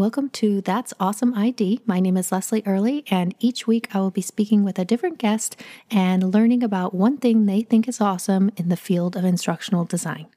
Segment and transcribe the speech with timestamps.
[0.00, 1.82] Welcome to That's Awesome ID.
[1.84, 5.18] My name is Leslie Early, and each week I will be speaking with a different
[5.18, 5.60] guest
[5.90, 10.28] and learning about one thing they think is awesome in the field of instructional design.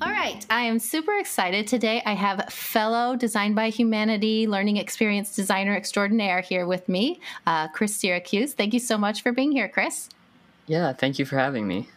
[0.00, 2.02] All right, I am super excited today.
[2.06, 7.94] I have fellow Design by Humanity learning experience designer extraordinaire here with me, uh, Chris
[7.94, 8.54] Syracuse.
[8.54, 10.08] Thank you so much for being here, Chris.
[10.66, 11.88] Yeah, thank you for having me.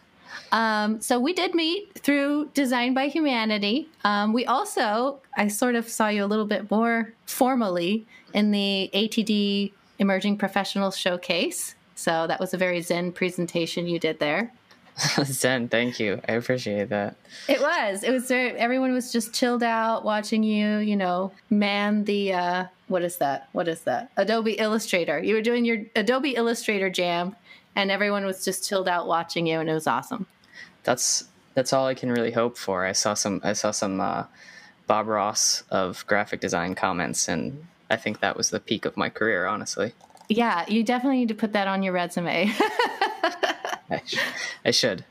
[0.51, 3.89] Um, so we did meet through Design by Humanity.
[4.03, 8.89] Um, we also, I sort of saw you a little bit more formally in the
[8.93, 11.75] ATD Emerging Professionals Showcase.
[11.95, 14.51] So that was a very Zen presentation you did there.
[15.23, 16.21] Zen, thank you.
[16.27, 17.15] I appreciate that.
[17.47, 18.03] It was.
[18.03, 22.65] It was very, everyone was just chilled out watching you, you know, man the uh
[22.87, 23.49] what is that?
[23.51, 24.11] What is that?
[24.17, 25.21] Adobe Illustrator.
[25.21, 27.35] You were doing your Adobe Illustrator jam
[27.77, 30.25] and everyone was just chilled out watching you and it was awesome
[30.87, 31.25] that's
[31.57, 32.85] that's all I can really hope for.
[32.85, 34.25] I saw some I saw some uh,
[34.85, 39.09] Bob Ross of graphic design comments, and I think that was the peak of my
[39.09, 39.93] career, honestly.
[40.29, 42.51] Yeah, you definitely need to put that on your resume.
[43.89, 44.19] I, sh-
[44.65, 45.03] I, should.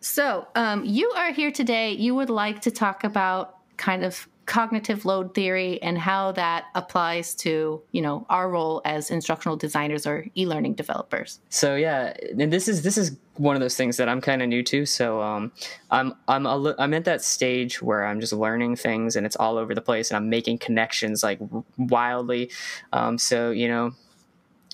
[0.00, 1.92] So, um, you are here today.
[1.92, 7.34] You would like to talk about kind of cognitive load theory and how that applies
[7.34, 11.40] to you know our role as instructional designers or e-learning developers.
[11.48, 14.48] So yeah and this is this is one of those things that i'm kind of
[14.48, 15.50] new to so um,
[15.90, 19.58] i'm i'm a, i'm at that stage where i'm just learning things and it's all
[19.58, 21.40] over the place and i'm making connections like
[21.76, 22.50] wildly.
[22.92, 23.94] Um, so you know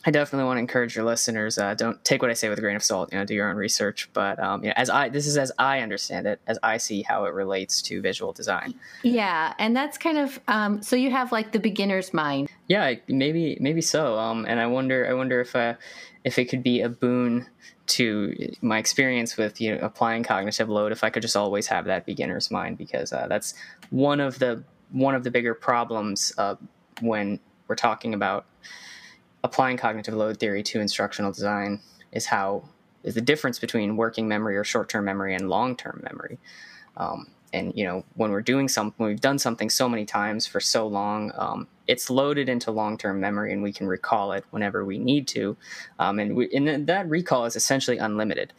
[0.04, 1.58] I definitely want to encourage your listeners.
[1.58, 3.12] Uh, don't take what I say with a grain of salt.
[3.12, 4.08] You know, do your own research.
[4.12, 7.02] But um, you know, as I this is as I understand it, as I see
[7.02, 8.74] how it relates to visual design.
[9.02, 12.48] Yeah, and that's kind of um, so you have like the beginner's mind.
[12.68, 14.18] Yeah, maybe maybe so.
[14.18, 15.74] Um, and I wonder I wonder if uh,
[16.24, 17.46] if it could be a boon
[17.88, 21.86] to my experience with you know applying cognitive load if I could just always have
[21.86, 23.54] that beginner's mind because uh, that's
[23.90, 24.62] one of the
[24.92, 26.54] one of the bigger problems uh,
[27.00, 28.46] when we're talking about
[29.42, 31.80] applying cognitive load theory to instructional design
[32.12, 32.64] is how
[33.02, 36.38] is the difference between working memory or short-term memory and long-term memory.
[36.96, 40.60] Um, and you know when we're doing something, we've done something so many times for
[40.60, 44.98] so long, um, it's loaded into long-term memory, and we can recall it whenever we
[44.98, 45.56] need to.
[45.98, 48.52] Um, and, we, and that recall is essentially unlimited.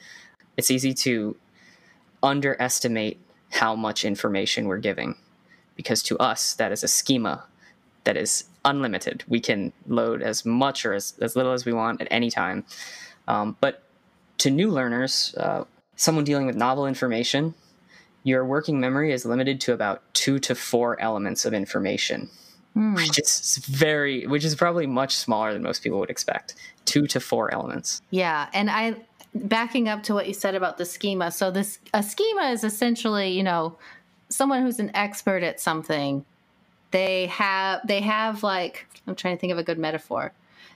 [0.58, 1.38] It's easy to
[2.22, 3.20] underestimate
[3.52, 5.16] how much information we're giving,
[5.76, 7.46] because to us that is a schema
[8.04, 9.24] that is unlimited.
[9.28, 12.66] We can load as much or as, as little as we want at any time.
[13.28, 13.84] Um, but
[14.40, 17.54] to new learners, uh, someone dealing with novel information,
[18.24, 22.30] your working memory is limited to about two to four elements of information,
[22.76, 22.96] mm.
[22.96, 26.56] which is very, which is probably much smaller than most people would expect.
[26.86, 28.02] Two to four elements.
[28.10, 28.96] Yeah, and I
[29.34, 31.32] backing up to what you said about the schema.
[31.32, 33.78] So this a schema is essentially, you know,
[34.30, 36.26] someone who's an expert at something
[36.92, 40.34] they have they have like i'm trying to think of a good metaphor.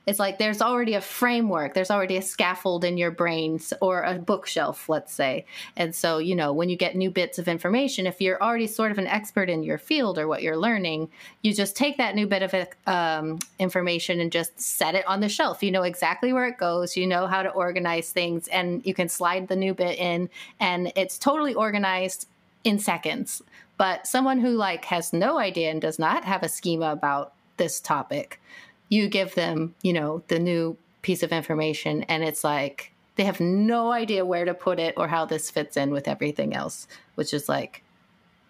[0.08, 4.14] It's like there's already a framework there's already a scaffold in your brains or a
[4.14, 5.46] bookshelf let's say.
[5.76, 8.92] And so you know when you get new bits of information if you're already sort
[8.92, 11.10] of an expert in your field or what you're learning
[11.42, 15.30] you just take that new bit of um, information and just set it on the
[15.30, 15.64] shelf.
[15.64, 19.10] You know exactly where it goes you know how to organize things and you can
[19.10, 22.28] slide the new bit in and it's totally organized
[22.66, 23.42] in seconds
[23.78, 27.80] but someone who like has no idea and does not have a schema about this
[27.80, 28.42] topic,
[28.90, 33.40] you give them, you know, the new piece of information and it's like they have
[33.40, 37.34] no idea where to put it or how this fits in with everything else, which
[37.34, 37.84] is like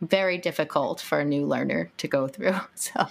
[0.02, 2.56] very difficult for a new learner to go through.
[2.76, 3.08] So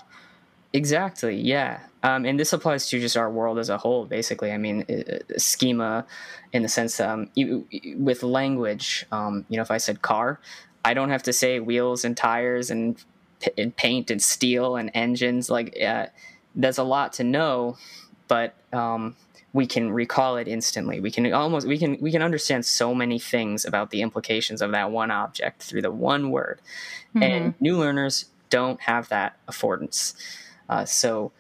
[0.75, 1.37] Exactly.
[1.37, 1.79] Yeah.
[2.03, 4.51] Um, and this applies to just our world as a whole, basically.
[4.51, 4.85] I mean,
[5.39, 6.05] schema
[6.53, 10.41] in the sense um, you, with language, um, you know, if I said car,
[10.85, 13.03] I don't have to say wheels and tires and,
[13.57, 15.49] and paint and steel and engines.
[15.49, 16.07] Like, uh,
[16.57, 17.79] there's a lot to know,
[18.27, 19.15] but um,
[19.53, 20.99] we can recall it instantly.
[20.99, 24.73] We can almost we can we can understand so many things about the implications of
[24.73, 26.61] that one object through the one word.
[27.11, 27.23] Mm-hmm.
[27.23, 30.15] And new learners don't have that affordance.
[30.69, 31.33] Uh, so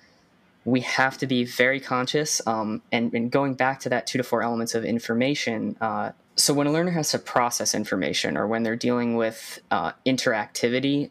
[0.64, 2.40] we have to be very conscious.
[2.46, 6.54] Um, and, and, going back to that two to four elements of information, uh, so
[6.54, 11.10] when a learner has to process information or when they're dealing with uh, interactivity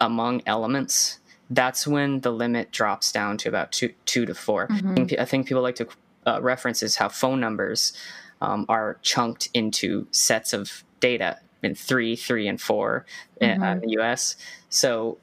[0.00, 1.18] among elements
[1.50, 4.90] that's when the limit drops down to about two, two to 4 mm-hmm.
[4.90, 5.88] I, think, I, think, people like to
[6.26, 7.92] uh, reference is how phone numbers
[8.40, 13.06] um, are chunked into sets of data in three three and 4
[13.40, 13.64] uh, mm-hmm.
[13.64, 14.36] in, the us
[14.68, 15.18] so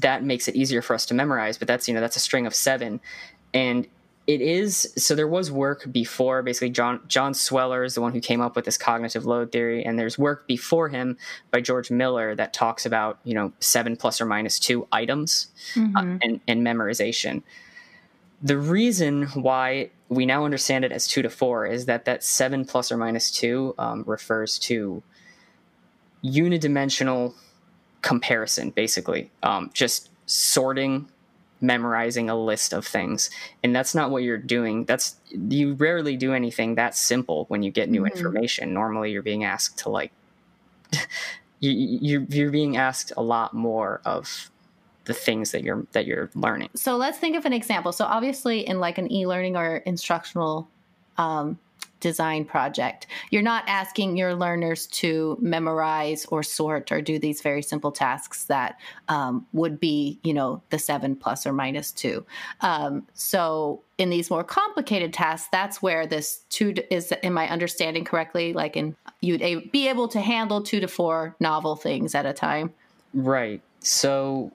[0.00, 2.46] that makes it easier for us to memorize but that's you know that's a string
[2.46, 3.00] of seven
[3.52, 3.86] and
[4.26, 8.20] it is so there was work before basically john john sweller is the one who
[8.20, 11.16] came up with this cognitive load theory and there's work before him
[11.50, 15.80] by george miller that talks about you know seven plus or minus two items uh,
[15.80, 15.96] mm-hmm.
[15.96, 17.42] uh, and, and memorization
[18.42, 22.64] the reason why we now understand it as two to four is that that seven
[22.64, 25.02] plus or minus two um, refers to
[26.24, 27.34] unidimensional
[28.02, 29.30] comparison basically.
[29.42, 31.08] Um, just sorting
[31.62, 33.30] memorizing a list of things.
[33.62, 34.84] And that's not what you're doing.
[34.84, 38.16] That's you rarely do anything that simple when you get new mm-hmm.
[38.16, 38.74] information.
[38.74, 40.12] Normally you're being asked to like
[41.60, 44.50] you, you're, you're being asked a lot more of
[45.04, 46.70] the things that you're that you're learning.
[46.74, 47.92] So let's think of an example.
[47.92, 50.68] So obviously in like an e-learning or instructional
[51.16, 51.58] um,
[52.02, 53.06] design project.
[53.30, 58.44] You're not asking your learners to memorize or sort or do these very simple tasks
[58.44, 58.78] that
[59.08, 62.26] um, would be, you know, the seven plus or minus two.
[62.60, 68.04] Um, so in these more complicated tasks, that's where this two is, am I understanding
[68.04, 68.52] correctly?
[68.52, 72.74] Like in you'd be able to handle two to four novel things at a time.
[73.14, 73.62] Right.
[73.80, 74.52] So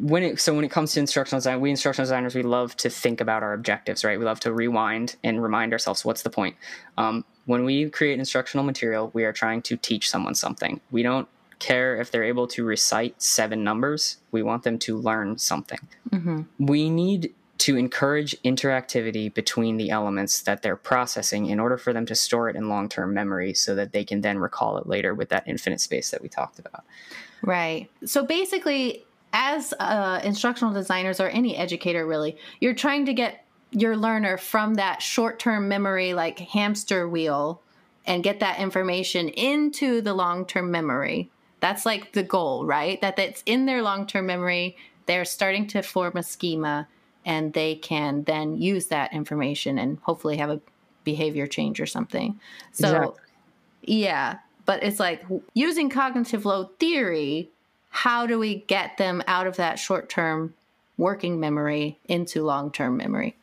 [0.00, 2.90] when it so when it comes to instructional design, we instructional designers we love to
[2.90, 4.18] think about our objectives, right?
[4.18, 6.56] We love to rewind and remind ourselves what's the point.
[6.98, 10.80] Um, when we create instructional material, we are trying to teach someone something.
[10.90, 11.28] We don't
[11.58, 14.18] care if they're able to recite seven numbers.
[14.32, 15.80] We want them to learn something.
[16.10, 16.42] Mm-hmm.
[16.58, 22.04] We need to encourage interactivity between the elements that they're processing in order for them
[22.06, 25.14] to store it in long term memory so that they can then recall it later
[25.14, 26.84] with that infinite space that we talked about.
[27.42, 27.88] Right.
[28.04, 29.05] So basically,
[29.36, 34.74] as uh, instructional designers or any educator really you're trying to get your learner from
[34.74, 37.60] that short-term memory like hamster wheel
[38.06, 41.28] and get that information into the long-term memory.
[41.60, 42.98] That's like the goal right?
[43.02, 46.88] That that's in their long-term memory they're starting to form a schema
[47.26, 50.60] and they can then use that information and hopefully have a
[51.04, 52.40] behavior change or something.
[52.72, 53.22] So exactly.
[53.82, 57.50] yeah but it's like using cognitive load theory
[57.96, 60.52] how do we get them out of that short term
[60.98, 63.34] working memory into long term memory?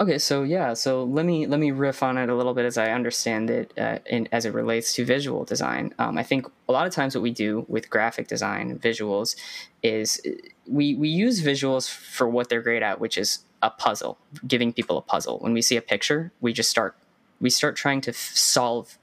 [0.00, 2.76] Okay, so yeah, so let me let me riff on it a little bit as
[2.76, 5.94] I understand it, uh, in, as it relates to visual design.
[6.00, 9.36] Um, I think a lot of times what we do with graphic design visuals
[9.84, 10.30] is uh,
[10.66, 14.98] we we use visuals for what they're great at, which is a puzzle, giving people
[14.98, 15.38] a puzzle.
[15.38, 16.96] When we see a picture, we just start
[17.40, 18.98] we start trying to f- solve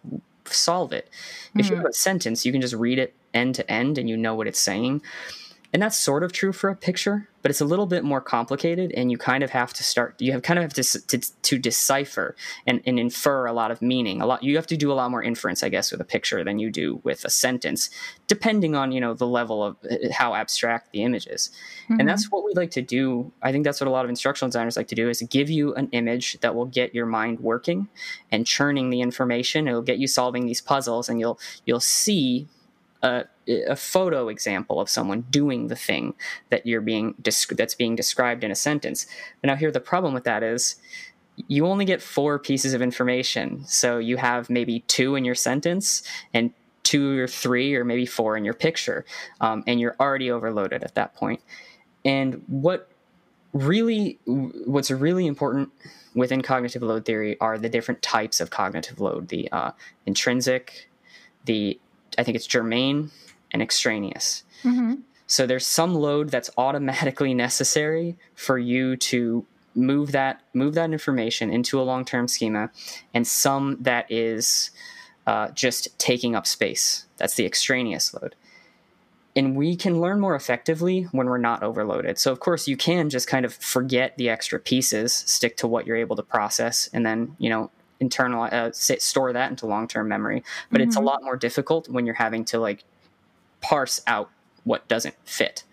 [0.54, 1.10] solve it.
[1.10, 1.60] Mm-hmm.
[1.60, 1.82] If you mm-hmm.
[1.82, 4.48] have a sentence, you can just read it end to end and you know what
[4.48, 5.02] it's saying.
[5.74, 8.92] And that's sort of true for a picture, but it's a little bit more complicated,
[8.94, 10.16] and you kind of have to start.
[10.20, 12.36] You have kind of have to to, to decipher
[12.66, 14.22] and, and, infer a lot of meaning.
[14.22, 16.44] A lot you have to do a lot more inference, I guess, with a picture
[16.44, 17.90] than you do with a sentence,
[18.28, 21.52] depending on you know the level of uh, how abstract the image is.
[21.84, 22.00] Mm-hmm.
[22.00, 23.32] And that's what we like to do.
[23.42, 25.74] I think that's what a lot of instructional designers like to do is give you
[25.76, 27.90] an image that will get your mind working
[28.32, 29.68] and churning the information.
[29.68, 32.48] It'll get you solving these puzzles, and you'll you'll see
[33.08, 33.26] a,
[33.68, 36.14] a photo example of someone doing the thing
[36.50, 39.08] that you're being that's being described in a sentence.
[39.42, 40.76] But now here the problem with that is
[41.48, 43.64] you only get four pieces of information.
[43.66, 46.52] So you have maybe two in your sentence and
[46.84, 49.06] two or three or maybe four in your picture,
[49.42, 51.42] um, and you're already overloaded at that point.
[52.06, 52.90] And what
[53.54, 55.70] really, what's really important
[56.16, 59.72] within cognitive load theory are the different types of cognitive load: the uh,
[60.06, 60.90] intrinsic,
[61.46, 61.80] the
[62.18, 63.12] I think it's germane
[63.52, 64.44] and extraneous.
[64.64, 64.96] Mm-hmm.
[65.28, 69.46] So there's some load that's automatically necessary for you to
[69.76, 72.72] move that move that information into a long-term schema,
[73.14, 74.72] and some that is
[75.28, 77.06] uh, just taking up space.
[77.18, 78.36] That's the extraneous load.
[79.36, 82.18] And we can learn more effectively when we're not overloaded.
[82.18, 85.86] So, of course, you can just kind of forget the extra pieces, stick to what
[85.86, 90.44] you're able to process, and then, you know, internal uh, store that into long-term memory
[90.70, 90.88] but mm-hmm.
[90.88, 91.08] it's a mm-hmm.
[91.08, 92.84] lot more difficult when you're having to like
[93.62, 94.30] parse out
[94.64, 95.64] what doesn't fit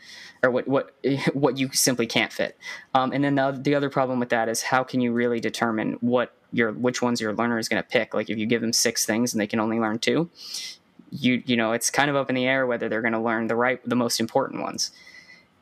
[0.42, 0.94] or what what
[1.32, 2.56] what you simply can't fit
[2.94, 5.92] um, and then the, the other problem with that is how can you really determine
[6.00, 8.72] what your which ones your learner is going to pick like if you give them
[8.72, 10.30] six things and they can only learn two
[11.10, 13.46] you you know it's kind of up in the air whether they're going to learn
[13.48, 14.90] the right the most important ones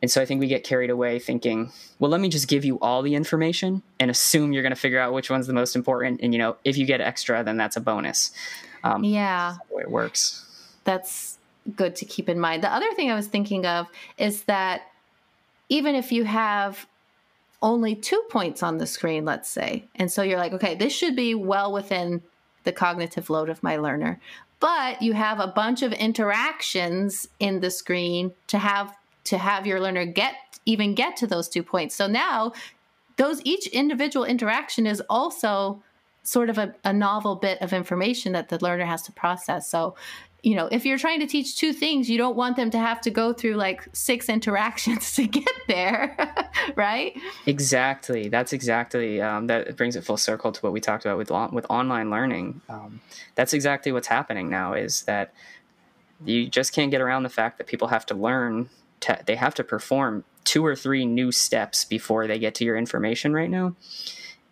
[0.02, 2.78] and so I think we get carried away thinking, well, let me just give you
[2.80, 6.20] all the information and assume you're going to figure out which one's the most important.
[6.22, 8.32] And, you know, if you get extra, then that's a bonus.
[8.82, 9.56] Um, yeah.
[9.70, 10.44] the way it works.
[10.82, 11.38] That's
[11.76, 12.64] good to keep in mind.
[12.64, 13.86] The other thing I was thinking of
[14.18, 14.82] is that
[15.68, 16.84] even if you have
[17.62, 21.14] only two points on the screen, let's say, and so you're like, okay, this should
[21.14, 22.22] be well within
[22.64, 24.20] the cognitive load of my learner.
[24.58, 28.92] But you have a bunch of interactions in the screen to have
[29.24, 31.94] to have your learner get even get to those two points.
[31.94, 32.52] So now
[33.16, 35.82] those each individual interaction is also
[36.22, 39.68] sort of a, a novel bit of information that the learner has to process.
[39.68, 39.96] So
[40.42, 43.00] you know, if you're trying to teach two things, you don't want them to have
[43.02, 46.16] to go through like six interactions to get there,
[46.76, 47.16] right?
[47.46, 48.28] Exactly.
[48.28, 51.66] That's exactly um, that brings it full circle to what we talked about with with
[51.70, 52.60] online learning.
[52.68, 53.00] Um,
[53.34, 54.74] that's exactly what's happening now.
[54.74, 55.32] Is that
[56.24, 58.68] you just can't get around the fact that people have to learn.
[59.02, 62.76] To, they have to perform two or three new steps before they get to your
[62.76, 63.74] information right now.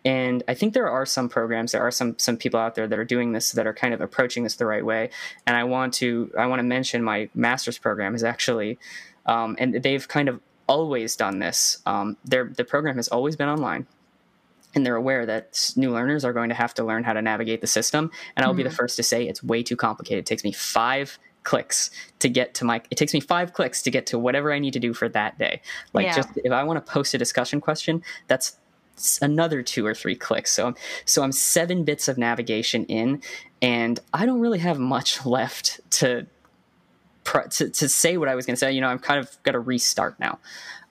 [0.03, 2.97] And I think there are some programs, there are some some people out there that
[2.97, 5.11] are doing this that are kind of approaching this the right way.
[5.45, 8.79] And I want to I want to mention my master's program is actually,
[9.25, 11.81] um, and they've kind of always done this.
[11.85, 13.85] Um, their the program has always been online,
[14.73, 17.61] and they're aware that new learners are going to have to learn how to navigate
[17.61, 18.09] the system.
[18.35, 18.57] And I'll mm-hmm.
[18.57, 18.77] be the mm-hmm.
[18.77, 20.23] first to say it's way too complicated.
[20.23, 23.89] It takes me five clicks to get to my it takes me five clicks to
[23.89, 25.59] get to whatever i need to do for that day
[25.93, 26.15] like yeah.
[26.15, 28.57] just if i want to post a discussion question that's
[29.21, 30.51] another two or three clicks.
[30.51, 30.73] So,
[31.05, 33.21] so I'm seven bits of navigation in,
[33.61, 36.27] and I don't really have much left to
[37.23, 38.71] to, to say what I was going to say.
[38.71, 40.39] You know, I'm kind of got to restart now.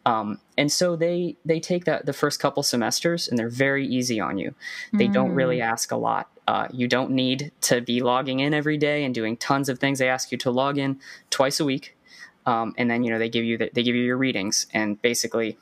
[0.06, 4.20] Um, and so they they take that the first couple semesters, and they're very easy
[4.20, 4.54] on you.
[4.92, 5.12] They mm.
[5.12, 5.64] don't really mm.
[5.64, 6.30] ask a lot.
[6.50, 10.00] Uh, you don't need to be logging in every day and doing tons of things.
[10.00, 10.98] They ask you to log in
[11.30, 11.96] twice a week,
[12.44, 15.00] um, and then you know they give you the, they give you your readings, and
[15.00, 15.58] basically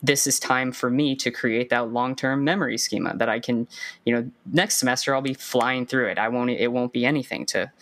[0.00, 3.66] this is time for me to create that long-term memory schema that I can,
[4.04, 6.18] you know, next semester I'll be flying through it.
[6.18, 7.72] I won't, it won't be anything to,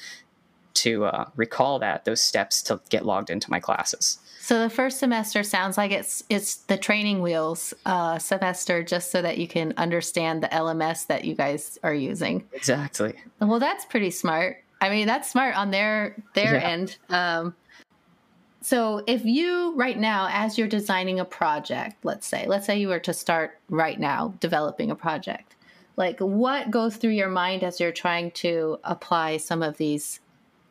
[0.76, 4.18] to uh, recall that those steps to get logged into my classes.
[4.40, 9.20] So the first semester sounds like it's it's the training wheels uh, semester, just so
[9.20, 12.44] that you can understand the LMS that you guys are using.
[12.52, 13.14] Exactly.
[13.40, 14.62] Well, that's pretty smart.
[14.80, 16.68] I mean, that's smart on their their yeah.
[16.68, 16.96] end.
[17.08, 17.54] Um,
[18.60, 22.88] so, if you right now, as you're designing a project, let's say, let's say you
[22.88, 25.54] were to start right now developing a project,
[25.96, 30.20] like what goes through your mind as you're trying to apply some of these,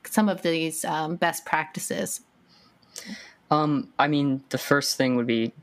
[0.07, 2.21] some of these um, best practices?
[3.51, 5.53] Um, I mean, the first thing would be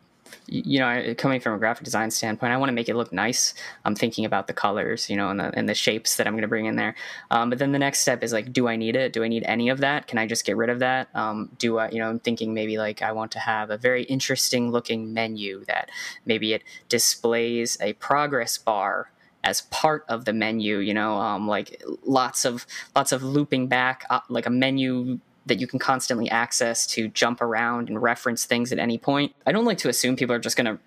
[0.47, 3.55] you know, coming from a graphic design standpoint, I want to make it look nice.
[3.85, 6.43] I'm thinking about the colors, you know, and the and the shapes that I'm going
[6.43, 6.95] to bring in there.
[7.31, 9.13] Um, but then the next step is like, do I need it?
[9.13, 10.07] Do I need any of that?
[10.07, 11.09] Can I just get rid of that?
[11.15, 14.05] Um, do I, you know, I'm thinking maybe like I want to have a very
[14.05, 15.91] interesting looking menu that
[16.27, 19.11] maybe it displays a progress bar
[19.45, 24.05] as part of the menu you know um, like lots of lots of looping back
[24.11, 28.73] uh, like a menu that you can constantly access to jump around and reference things
[28.73, 29.35] at any point.
[29.47, 30.79] I don't like to assume people are just going to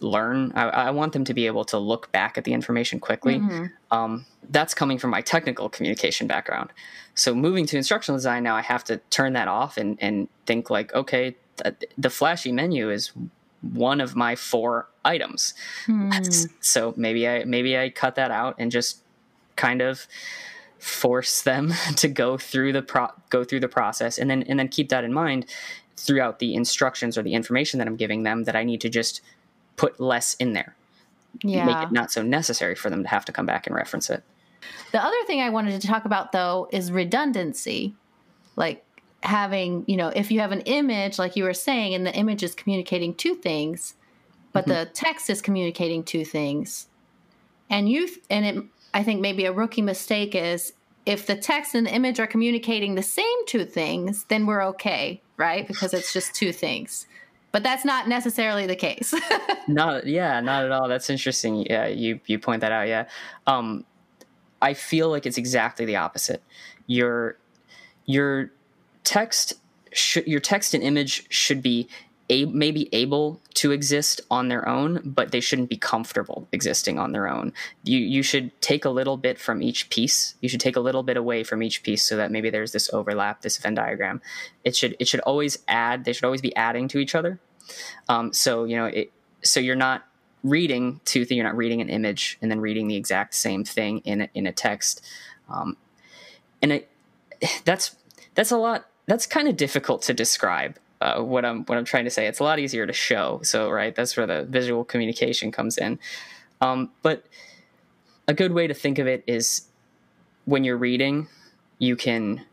[0.00, 0.52] learn.
[0.54, 3.38] I, I, want them to be able to look back at the information quickly.
[3.38, 3.66] Mm-hmm.
[3.90, 6.70] Um, that's coming from my technical communication background.
[7.14, 10.70] So moving to instructional design now, I have to turn that off and, and think
[10.70, 13.10] like, okay, th- the flashy menu is
[13.62, 15.54] one of my four items.
[15.86, 16.48] Mm.
[16.60, 19.02] So maybe I maybe I cut that out and just
[19.56, 20.06] kind of
[20.78, 24.68] force them to go through the pro- go through the process and then and then
[24.68, 25.46] keep that in mind
[25.96, 29.20] throughout the instructions or the information that I'm giving them that I need to just
[29.76, 30.76] put less in there.
[31.42, 31.64] Yeah.
[31.64, 34.22] Make it not so necessary for them to have to come back and reference it.
[34.92, 37.94] The other thing I wanted to talk about though is redundancy.
[38.56, 38.84] Like
[39.22, 42.42] having, you know, if you have an image like you were saying and the image
[42.42, 43.94] is communicating two things,
[44.52, 44.72] but mm-hmm.
[44.72, 46.88] the text is communicating two things.
[47.70, 50.72] And you and it I think maybe a rookie mistake is
[51.04, 55.22] if the text and the image are communicating the same two things, then we're okay,
[55.36, 55.66] right?
[55.66, 57.06] Because it's just two things.
[57.50, 59.14] But that's not necessarily the case.
[59.68, 60.88] not yeah, not at all.
[60.88, 61.66] That's interesting.
[61.68, 62.88] Yeah, you you point that out.
[62.88, 63.08] Yeah,
[63.46, 63.84] um,
[64.60, 66.42] I feel like it's exactly the opposite.
[66.86, 67.38] Your
[68.04, 68.50] your
[69.08, 69.54] text
[69.92, 71.88] should your text and image should be
[72.30, 77.12] a, maybe able to exist on their own, but they shouldn't be comfortable existing on
[77.12, 77.54] their own.
[77.84, 80.34] You you should take a little bit from each piece.
[80.42, 82.92] You should take a little bit away from each piece so that maybe there's this
[82.92, 84.20] overlap, this Venn diagram.
[84.62, 86.04] It should it should always add.
[86.04, 87.40] They should always be adding to each other.
[88.10, 89.10] Um, so you know it.
[89.42, 90.06] So you're not
[90.44, 91.36] reading two things.
[91.36, 94.46] You're not reading an image and then reading the exact same thing in a, in
[94.46, 95.02] a text.
[95.48, 95.78] Um,
[96.60, 96.90] and it,
[97.64, 97.96] that's
[98.34, 98.87] that's a lot.
[99.08, 102.26] That's kind of difficult to describe uh, what I'm what I'm trying to say.
[102.26, 103.40] It's a lot easier to show.
[103.42, 105.98] So right, that's where the visual communication comes in.
[106.60, 107.24] Um, but
[108.28, 109.62] a good way to think of it is
[110.44, 111.28] when you're reading,
[111.78, 112.44] you can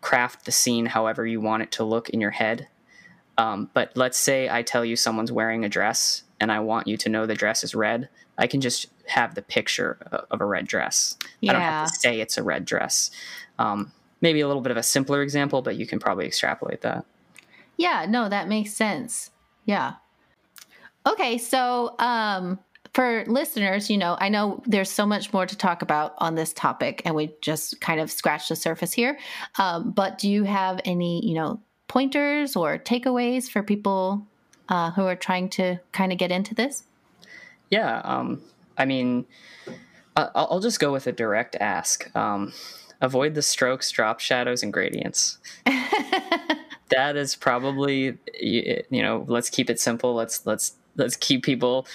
[0.00, 2.68] craft the scene however you want it to look in your head.
[3.38, 6.96] Um, but let's say I tell you someone's wearing a dress and I want you
[6.96, 8.08] to know the dress is red.
[8.38, 9.98] I can just have the picture
[10.30, 11.16] of a red dress.
[11.40, 11.50] Yeah.
[11.50, 13.10] I don't have to say it's a red dress.
[13.58, 17.04] Um, maybe a little bit of a simpler example, but you can probably extrapolate that.
[17.76, 19.30] Yeah, no, that makes sense.
[19.64, 19.94] Yeah.
[21.06, 22.58] Okay, so um
[22.96, 26.54] for listeners, you know, I know there's so much more to talk about on this
[26.54, 29.18] topic, and we just kind of scratched the surface here.
[29.58, 34.26] Um, but do you have any, you know, pointers or takeaways for people
[34.70, 36.84] uh, who are trying to kind of get into this?
[37.68, 38.40] Yeah, um,
[38.78, 39.26] I mean,
[40.16, 42.14] I'll, I'll, just go with a direct ask.
[42.16, 42.54] Um,
[43.00, 45.38] avoid the strokes, drop shadows, and gradients.
[46.90, 49.24] that is probably you know.
[49.28, 50.14] Let's keep it simple.
[50.14, 51.86] Let's let's let's keep people.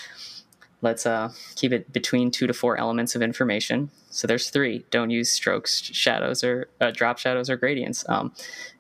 [0.82, 3.92] Let's uh, keep it between two to four elements of information.
[4.10, 4.84] So there's three.
[4.90, 8.04] Don't use strokes, shadows, or uh, drop shadows or gradients.
[8.10, 8.34] Um,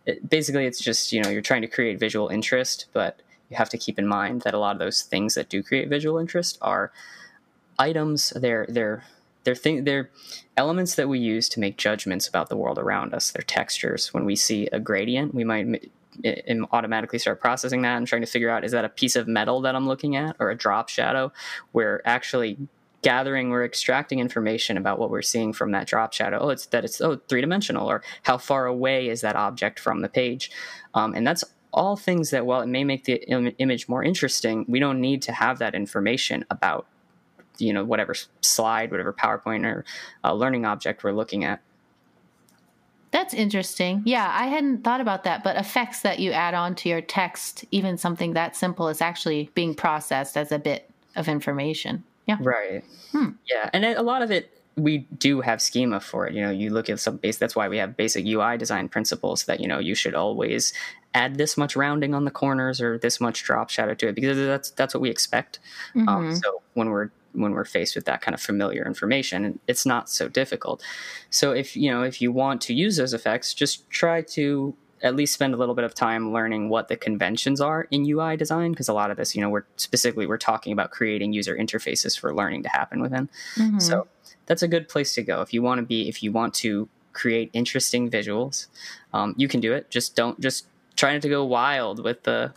[0.05, 3.69] it, basically, it's just you know you're trying to create visual interest, but you have
[3.69, 6.57] to keep in mind that a lot of those things that do create visual interest
[6.61, 6.91] are
[7.77, 8.31] items.
[8.35, 9.03] They're they're
[9.43, 10.10] they're thing they're
[10.57, 13.31] elements that we use to make judgments about the world around us.
[13.31, 14.13] They're textures.
[14.13, 15.91] When we see a gradient, we might
[16.71, 19.62] automatically start processing that and trying to figure out is that a piece of metal
[19.62, 21.31] that I'm looking at or a drop shadow.
[21.74, 22.57] We're actually
[23.01, 26.86] gathering we're extracting information about what we're seeing from that drop shadow oh it's that
[26.86, 30.51] it's oh three dimensional or how far away is that object from the page
[30.93, 31.43] um, and that's
[31.74, 35.21] all things that while it may make the Im- image more interesting we don't need
[35.21, 36.86] to have that information about
[37.61, 39.85] you know whatever slide whatever powerpoint or
[40.23, 41.61] uh, learning object we're looking at
[43.11, 44.03] that's interesting.
[44.05, 47.65] Yeah, I hadn't thought about that, but effects that you add on to your text,
[47.69, 52.05] even something that simple, is actually being processed as a bit of information.
[52.25, 52.37] Yeah.
[52.39, 52.85] Right.
[53.11, 53.31] Hmm.
[53.49, 56.33] Yeah, and a lot of it we do have schema for it.
[56.33, 57.37] You know, you look at some base.
[57.37, 60.73] That's why we have basic UI design principles that you know you should always
[61.13, 64.37] add this much rounding on the corners or this much drop shadow to it because
[64.37, 65.59] that's that's what we expect.
[65.95, 66.09] Um, mm-hmm.
[66.09, 70.09] Um, so when we're when we're faced with that kind of familiar information it's not
[70.09, 70.83] so difficult.
[71.29, 75.15] So if you know if you want to use those effects just try to at
[75.15, 78.71] least spend a little bit of time learning what the conventions are in UI design
[78.71, 82.19] because a lot of this you know we're specifically we're talking about creating user interfaces
[82.19, 83.79] for learning to happen within mm-hmm.
[83.79, 84.07] so
[84.45, 85.41] that's a good place to go.
[85.41, 88.67] If you want to be if you want to create interesting visuals
[89.13, 89.89] um, you can do it.
[89.89, 92.53] Just don't just try not to go wild with the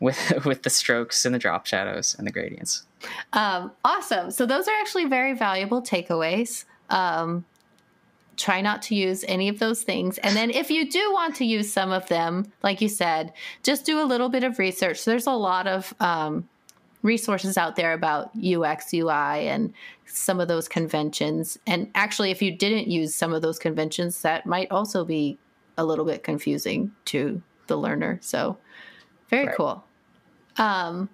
[0.00, 2.84] with with the strokes and the drop shadows and the gradients
[3.32, 4.30] um, awesome.
[4.30, 6.64] So those are actually very valuable takeaways.
[6.90, 7.44] Um,
[8.36, 10.18] try not to use any of those things.
[10.18, 13.32] And then if you do want to use some of them, like you said,
[13.62, 15.04] just do a little bit of research.
[15.04, 16.48] There's a lot of um,
[17.02, 19.72] resources out there about UX, UI, and
[20.06, 21.58] some of those conventions.
[21.66, 25.36] And actually, if you didn't use some of those conventions, that might also be
[25.76, 28.18] a little bit confusing to the learner.
[28.22, 28.56] So,
[29.30, 29.56] very right.
[29.56, 29.84] cool.
[30.58, 31.08] Um,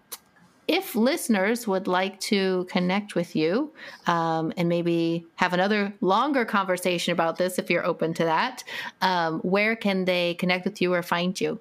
[0.66, 3.72] if listeners would like to connect with you
[4.06, 8.64] um, and maybe have another longer conversation about this, if you're open to that,
[9.02, 11.60] um, where can they connect with you or find you?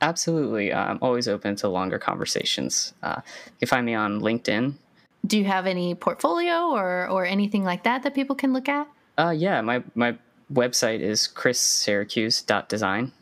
[0.00, 0.72] Absolutely.
[0.72, 2.92] Uh, I'm always open to longer conversations.
[3.02, 4.74] Uh, you can find me on LinkedIn.
[5.26, 8.88] Do you have any portfolio or, or anything like that that people can look at?
[9.16, 10.18] Uh, yeah, my, my
[10.52, 13.12] website is chrissyracuse.design.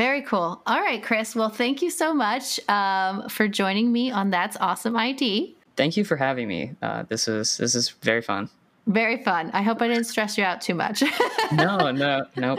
[0.00, 0.62] Very cool.
[0.66, 1.36] All right, Chris.
[1.36, 5.54] Well, thank you so much um, for joining me on That's Awesome ID.
[5.76, 6.72] Thank you for having me.
[6.80, 8.48] Uh, this is this is very fun.
[8.86, 9.50] Very fun.
[9.52, 11.02] I hope I didn't stress you out too much.
[11.52, 12.56] no, no, no.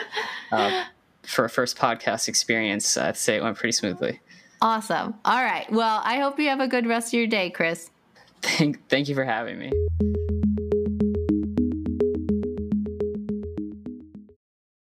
[0.51, 0.84] Uh,
[1.23, 4.19] for a first podcast experience, I'd say it went pretty smoothly.
[4.62, 5.15] Awesome.
[5.25, 5.65] All right.
[5.71, 7.89] Well, I hope you have a good rest of your day, Chris.
[8.43, 9.71] Thank, thank you for having me.